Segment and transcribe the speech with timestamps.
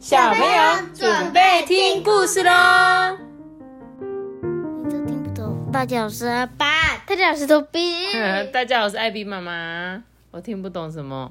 [0.00, 3.18] 小朋友准备听故事喽！
[4.00, 5.70] 你都听不懂。
[5.70, 6.96] 大家好，我是阿爸。
[7.06, 8.06] 大家好，我是豆比。
[8.50, 10.02] 大家好，我是艾比妈妈。
[10.30, 11.30] 我听不懂什么？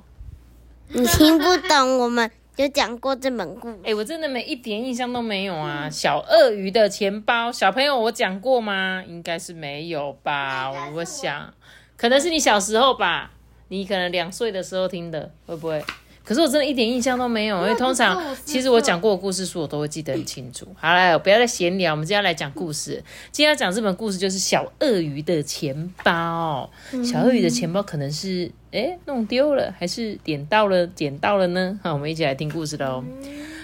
[0.89, 1.97] 你听不懂？
[1.97, 3.79] 我们有讲过这本故事。
[3.85, 5.89] 哎，我真的没一点印象都没有啊！
[5.89, 9.03] 小鳄鱼的钱包，小朋友，我讲过吗？
[9.07, 10.71] 应该是没有吧？
[10.93, 11.51] 我想，
[11.97, 13.31] 可能是你小时候吧，
[13.69, 15.83] 你可能两岁的时候听的，会不会？
[16.29, 20.67] 可是我真的一点印象都没有，因为通常其实我讲过的故事书，我都会记得很清楚。
[20.77, 23.03] 好了，不要再闲聊，我们今天来讲故事。
[23.31, 26.69] 今天要讲这本故事就是小鳄鱼的钱包。
[27.03, 31.79] 小鳄鱼的钱包可能是哎弄丢了，还是点到了捡到了呢？
[31.81, 33.03] 好，我们一起来听故事喽。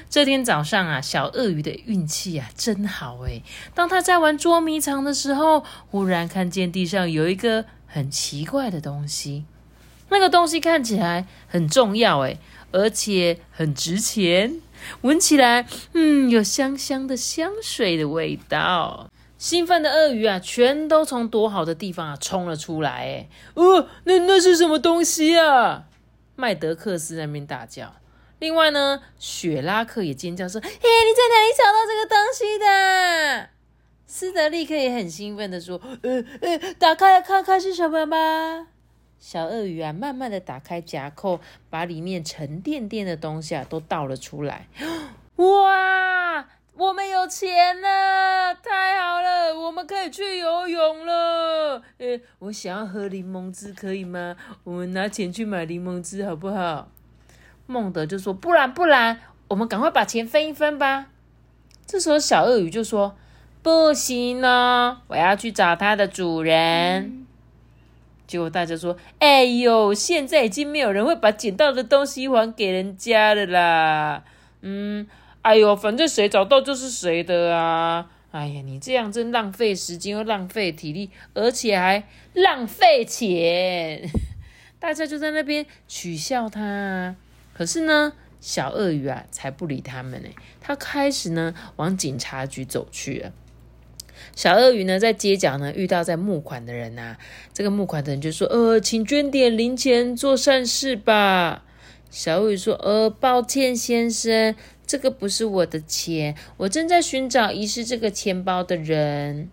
[0.09, 3.44] 这天早上啊，小鳄鱼的运气啊真好哎。
[3.76, 9.45] 当他在玩捉迷藏的时候，忽然看见地上有一个很奇怪的东西。
[10.09, 12.38] 那个东西看起来很重要哎。
[12.72, 14.59] 而且很值钱，
[15.00, 19.09] 闻起来，嗯，有香香的香水的味道。
[19.38, 22.92] 兴奋的鳄鱼啊，全都从躲好的地方啊冲了出来。
[22.92, 25.86] 哎，哦，那那是什么东西啊？
[26.36, 27.95] 麦德克斯那边大叫。
[28.39, 33.50] 另外呢，雪拉克也尖叫说：“嘿，你在哪里找到这个东西的？”
[34.06, 38.67] 斯德利克也很兴奋的说：“呃呃，打开来看看是什么吧。”
[39.19, 44.67] 小鳄鱼啊，慢慢的打开夹扣，把里面沉甸甸的东西啊都倒了出来。
[45.38, 46.45] 哇，
[46.77, 48.53] 我们有钱了！
[48.55, 51.81] 太好了，我们可以去游泳了。
[51.97, 54.36] 诶，我想要喝柠檬汁，可以吗？
[54.63, 56.89] 我们拿钱去买柠檬汁，好不好？
[57.66, 61.08] 孟德就说：“不然，不然，我们赶快把钱分一分吧。”
[61.88, 63.17] 这时候，小鳄鱼就说
[63.63, 67.25] ：“不行呢，我要去找它的主人。”
[68.28, 74.23] 结果大家说：“哎呦，现在已经没有人会把捡到的东西还给人家了啦。”
[74.62, 75.08] 嗯，
[75.42, 78.10] 哎呦，反正谁找到就是谁的啊！
[78.32, 84.10] 哎呀，你这样真浪费时间又浪费体力，而且还浪费钱。
[84.80, 87.16] 大家就在那边取笑他。
[87.54, 88.11] 可是呢，
[88.42, 90.30] 小鳄鱼啊，才不理他们呢。
[90.60, 93.32] 他开始呢，往警察局走去了。
[94.36, 97.16] 小鳄鱼呢，在街角呢遇到在募款的人呐，
[97.54, 101.64] 这个募款的人就说：“呃，请捐点零钱做善事吧。”
[102.12, 104.54] 小鳄鱼说：“呃，抱歉先生，
[104.86, 109.50] 这个不是我的钱，我正在寻找遗失这个钱包的人。”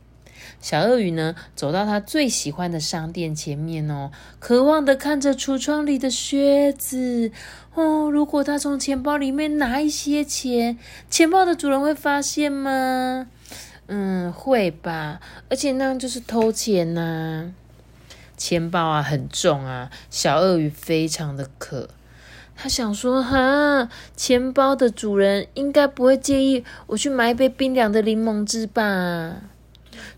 [0.60, 4.10] 小鳄鱼呢，走到他最喜欢的商店前面哦，
[4.40, 7.30] 渴望的看着橱窗里的靴子
[7.74, 8.10] 哦。
[8.10, 10.78] 如果他从钱包里面拿一些钱，
[11.08, 13.28] 钱包的主人会发现吗？
[13.94, 15.20] 嗯，会吧，
[15.50, 17.52] 而且那样就是偷钱呐。
[18.38, 21.90] 钱包啊很重啊，小鳄鱼非常的渴，
[22.56, 29.42] 他想说哈，钱包的主人应该不会介意我去买一杯冰凉的柠檬汁吧。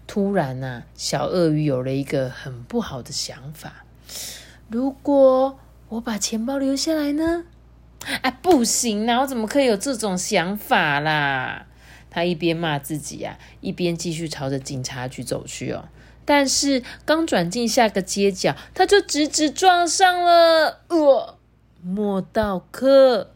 [0.06, 3.84] 突然呐，小鳄鱼有了一个很不好的想法，
[4.68, 5.58] 如果
[5.88, 7.42] 我把钱包留下来呢？
[8.22, 11.66] 哎，不行啊，我怎么可以有这种想法啦？
[12.14, 15.88] 他一边骂自己呀，一边继续朝着警察局走去哦。
[16.24, 21.36] 但是刚转进下个街角，他就直直撞上了呃
[21.82, 23.32] 莫道克。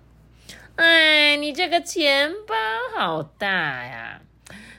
[0.76, 2.54] 哎，你这个钱包
[2.96, 4.20] 好大呀！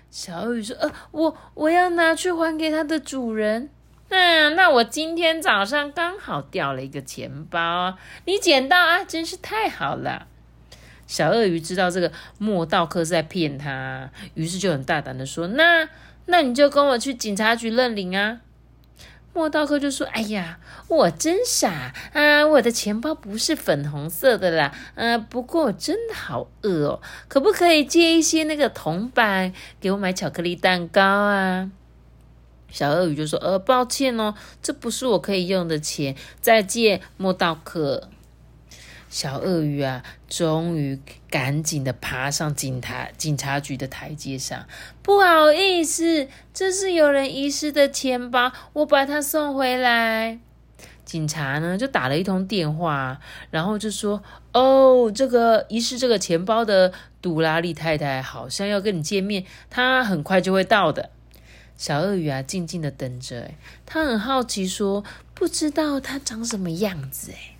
[0.10, 3.70] 小雨说：“呃，我我要拿去还给它的主人。
[4.08, 10.28] 嗯，那我今天早上刚好掉了一个钱包，你捡到啊，真是太好了。”
[11.09, 15.90] 小鳄鱼知道这个莫道克是在骗他，于是就很大胆的说：“那
[16.28, 18.42] 那你就跟我去警察局认领啊。”
[19.34, 31.72] 莫道克就说：“哎呀，我真傻啊，我的钱包不是粉红色的啦，呃，不过我真的好饿哦，可不可以借一些那个铜板给我买巧克力蛋糕啊？”
[32.69, 38.10] 小鳄鱼就说：“呃，抱歉哦，这不是我可以用的钱，再见，莫道克。”
[39.09, 44.65] 小鳄鱼啊，终于赶紧的爬上警察警察局的台阶上。
[45.01, 50.39] 不好意思，这是有人遗失的钱包，我把它送回来。
[51.03, 53.19] 警察呢就打了一通电话，
[53.50, 54.21] 然后就说
[54.53, 61.09] ：“哦，这个遗失这个钱包的杜拉利太太好像要跟你见面，她很快就会到的。”
[61.75, 63.50] 小鳄鱼啊，静静的等着。
[63.85, 65.03] 他很好奇，说
[65.33, 67.58] ：“不知道他长什么样子？”哎。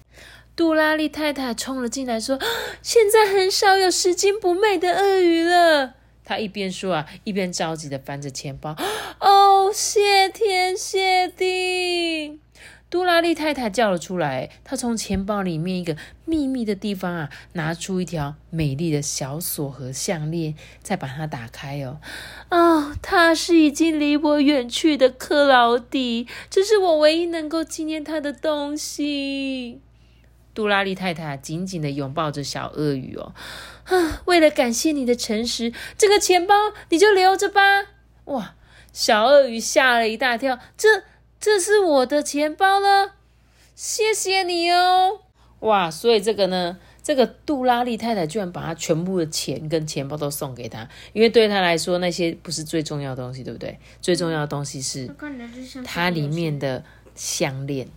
[0.60, 2.38] 杜拉利太太冲了进来，说
[2.84, 5.94] ：“现在很少有拾金不昧的鳄鱼了。”
[6.26, 8.76] 他一边说啊，一边着急的翻着钱包。
[9.22, 12.42] 哦，谢天谢地！
[12.90, 15.96] 杜拉利太太叫了出来，她从钱包里面一个
[16.26, 22.02] 秘密的地方啊，拿出一条美丽的小锁和项链，再把它打开哦。
[22.52, 29.80] 哦，他是已经离我远去的克劳迪，这是我唯一能够纪念他的东西。
[30.54, 33.34] 杜拉利太太紧紧的拥抱着小鳄鱼哦，
[33.86, 36.54] 啊， 为了感谢你的诚实，这个钱包
[36.90, 37.62] 你就留着吧。
[38.26, 38.56] 哇，
[38.92, 41.04] 小鳄鱼吓了一大跳，这。
[41.42, 43.14] 这是我的钱包了，
[43.74, 45.22] 谢谢你哦！
[45.62, 53.80] 哇，所以这个呢，这个杜拉利太太居然把她全部的钱跟钱包都送给他，因为对他来说那些不是最重要的东西，对不对？
[54.02, 55.10] 最重要的东西是
[55.86, 56.84] 它里面的
[57.16, 57.88] 项链。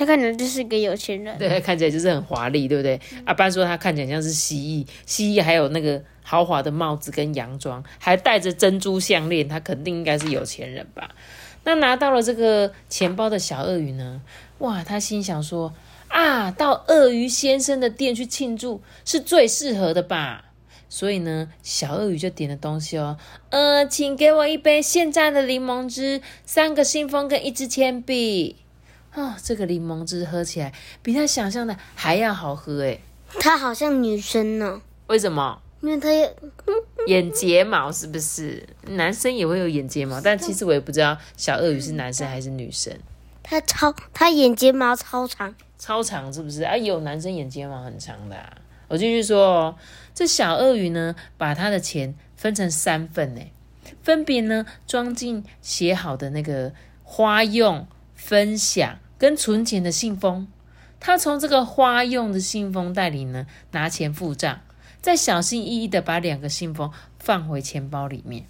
[0.00, 2.98] 他看起来就是个有钱人，对，看起来就是很华丽，对不对？
[3.26, 11.10] 阿班说他看起来像是蜥蜴，蜥蜴还有那个豪华的帽子跟洋装，还戴着珍珠项链，他肯定应该是有钱人吧。
[11.64, 14.22] 那拿到了这个钱包的小鳄鱼呢？
[14.60, 15.74] 哇，他心想说
[16.08, 20.46] ：“啊，到鳄鱼先生的店去庆祝是最适合的吧？”
[20.88, 23.18] 所以呢，小鳄鱼就点了东西哦。
[23.50, 28.56] 呃，请给我一杯现榨的柠檬汁，三个信封跟一支铅笔。
[29.14, 30.72] 哦，这个柠檬汁喝起来
[31.02, 33.00] 比他想象的还要好喝诶。
[33.38, 34.80] 它好像女生呢？
[35.06, 35.60] 为什么？
[35.80, 36.36] 因为它也
[37.06, 38.68] 眼睫毛是不是？
[38.88, 42.92] 男生也会有眼睫毛，但其实我也不知道小鳄鱼是男生还是女生。
[43.42, 46.62] 他超，他眼睫毛超长，超长是不是？
[46.62, 48.36] 啊，有男生眼睫毛很长的。
[48.88, 49.76] 我继续说哦，
[50.14, 53.40] 这小鳄鱼呢，把他的钱分成三份呢，
[54.02, 56.72] 分别呢装进写好的那个
[57.02, 57.86] 花用、
[58.22, 60.46] 分享跟存钱的信封。
[61.00, 64.60] 他从这个花用的信封袋里呢拿钱付账。
[65.00, 68.44] 再小心翼翼的把两个信封放回钱包里面，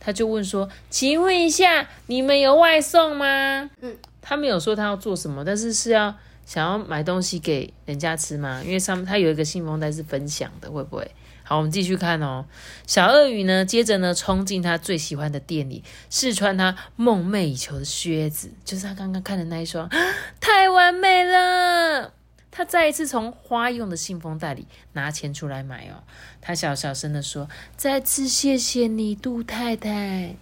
[0.00, 6.12] 他就问说：“请问一下，你们有外送吗？”嗯，他没有说他要做什么，但是是要
[6.44, 8.60] 想要买东西给人家吃吗？
[8.64, 11.08] 因为上面他有一个信封袋是分享的，会不会？
[11.48, 12.44] 好，我们继续看哦。
[12.88, 19.88] 小鳄鱼呢，接着呢冲进他最喜欢的店里，试穿他梦寐以求的靴子，就是他刚刚看的那一双，
[20.40, 22.12] 太完美了。
[22.50, 26.02] 他再一次从花用的信封袋里拿钱出来买哦。
[26.40, 30.34] 他小小声的说：“再次谢谢你，杜太太。”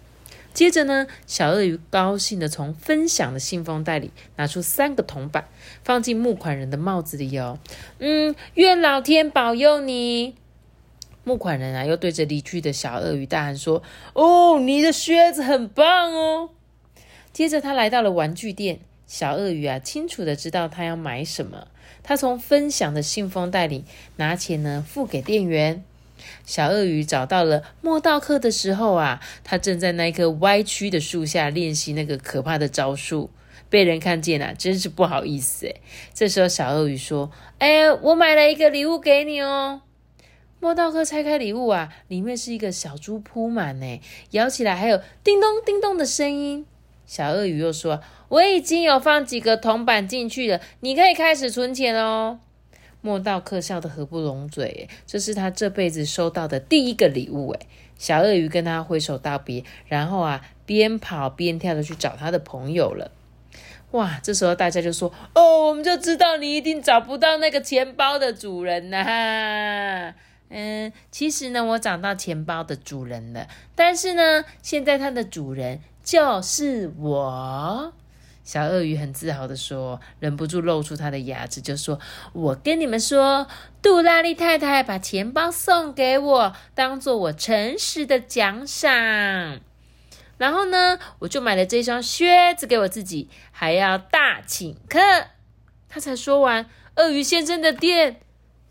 [0.55, 5.49] 接着呢，小鳄鱼高兴的从分享的信封袋里拿出三个铜板，
[5.83, 7.59] 放进募款人的帽子里哦。
[7.99, 10.35] 嗯，愿老天保佑你。
[11.25, 13.83] 募款人啊，又对着离去的小鳄鱼大喊说
[14.13, 16.51] ：“哦，你的靴子很棒哦。”
[17.33, 21.67] 接着他来到了玩具店，小鳄鱼啊，清楚的知道他要买什么。
[22.03, 23.83] 他从分享的信封袋里
[24.17, 25.83] 拿钱呢，付给店员。
[26.45, 33.31] 小鳄鱼找到了莫道克的时候啊，他正在那一棵歪曲的树下练习那个可怕的招数，
[33.69, 35.81] 被人看见了，真是不好意思诶
[36.13, 39.81] 这时候小鳄鱼说：“哎，我买了一个礼物给你哦。”
[40.59, 46.65] 莫道克拆开礼物啊，里面是一个小猪铺满呢，摇起来还有叮咚叮咚的声音。
[47.05, 52.39] 小鳄鱼又说：“我已经有放几个铜板进去了，你可以开始存钱喽。”
[53.01, 57.51] 莫道克笑得合不拢嘴，这是他这辈子收到的第一个礼物。
[57.51, 57.59] 诶
[57.95, 63.11] 小鳄鱼跟他挥手道别，然后啊，边跑边跳的去找他的朋友了。
[63.91, 70.15] 哇，这时候大家就说：“哦，我们就知道你一定找不到那个钱包的主人呐。”
[70.49, 75.81] 嗯，其实呢，我找到钱包的主人了，但是呢，现在它的主人。
[76.03, 77.91] 就是我，
[78.43, 81.99] 小鳄鱼很自豪的说，忍不住露出他的牙齿，就说
[82.31, 83.47] ：“我跟你们说，
[83.81, 88.91] 杜拉利太太把钱包送给我，当做我诚实的奖赏。
[90.37, 94.99] 然后呢，我就买了这双靴子给我自己，还要大请客。”
[95.89, 98.21] 他才说完，鳄鱼先生的店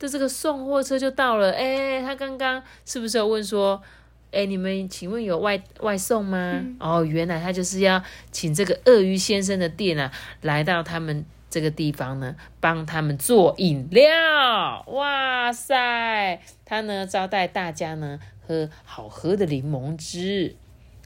[0.05, 1.51] 的这个送货车就到了。
[1.53, 3.83] 哎，他刚刚是不是有问说？
[4.31, 6.61] 哎，你们请问有外外送吗？
[6.81, 14.85] 哦，原来他就是要请这个鳄鱼先生的店啊，来到他们这个地方呢，帮他们做饮料。
[14.89, 20.57] 哇塞，他呢招待大家呢喝好喝的柠檬汁。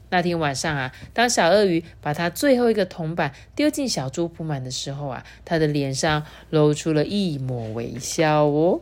[0.09, 8.81] 那天晚上啊，当小鳄鱼把他最后一个铜板丢进小猪铺满的时候啊，他的脸上露出了一抹微笑哦。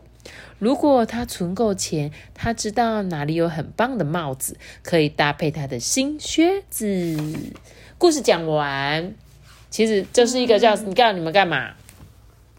[0.58, 7.16] 如果他存够钱，他知道哪里有很棒的帽子可以搭配他的新靴子。
[7.96, 9.14] 故事讲完，
[9.70, 11.74] 其实就是一个叫你告诉你们干嘛？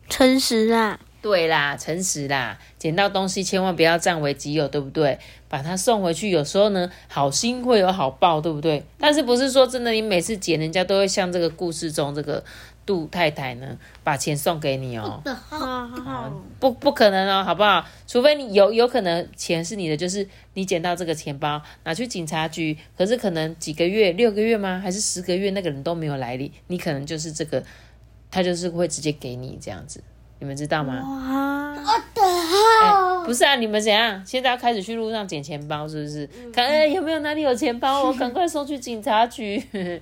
[0.07, 2.57] 诚实啦，对啦，诚实啦。
[2.77, 5.19] 捡到东西千万不要占为己有，对不对？
[5.47, 8.83] 把它送回去，有时候呢，好心会有好报，对不对？
[8.97, 12.43] 但是不是说真的，你每次捡人家都会像这个故事中这个。
[12.89, 15.21] 杜太太呢把钱送给你哦。
[16.59, 17.85] 不不可能哦，好不好？
[18.07, 24.79] 除非你有有可能钱是你的，就是你捡到这个钱包拿去警察局，可是可能几个月、六个月吗？
[24.83, 27.63] 还是十个月，那个人都没有来历，你可能就是这个，
[28.31, 30.03] 他就是会直接给你这样子，
[30.39, 31.03] 你们知道吗？
[31.05, 31.75] 哇，
[33.21, 34.23] 哎不是啊，你们怎样？
[34.25, 36.29] 现在要开始去路上捡钱包，是不是？
[36.51, 39.63] 看哎有没有哪里有钱包，我赶快送去警察局。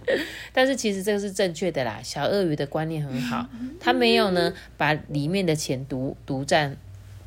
[0.53, 3.45] 但是其实这个是正确的啦，小鳄鱼的观念很好，
[3.79, 6.77] 他没有呢把里面的钱独独占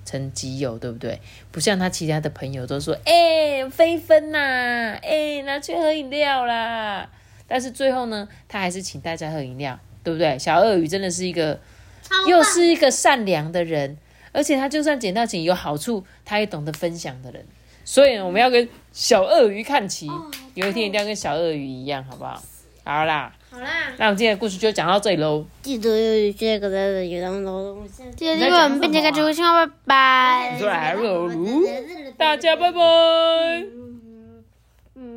[0.05, 1.21] 成己有，对不对？
[1.53, 7.09] 不像他其他的朋友都说，哎、飞分呐、哎、拿去喝饮料啦。
[7.47, 10.39] 但是最后呢，他还是请大家喝饮料，对不对？
[10.39, 11.59] 小鳄鱼真的是一个
[12.29, 13.97] 又是一个善良的人，
[14.33, 17.45] 而且他就算捡到钱有好处，他也懂得分享的人。
[17.85, 20.07] 所以，我们要跟小鳄鱼看齐，
[20.55, 22.41] 有一天一定要跟小鳄鱼一样，好不好？
[22.85, 23.69] 好啦，好啦，
[23.99, 25.45] 那我们今天的故事就讲到这里喽。
[25.63, 25.89] 记得
[26.27, 30.59] 有这个的有当中，记得你在讲什么啊并且关注新闻，拜拜。
[30.59, 31.29] 说来喽，
[32.17, 33.80] 大家拜拜。